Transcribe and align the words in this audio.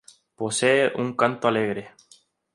Posee 0.35 0.91
un 0.97 1.15
canto 1.15 1.47
alegre. 1.47 1.93